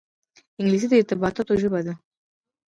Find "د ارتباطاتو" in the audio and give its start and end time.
0.89-1.53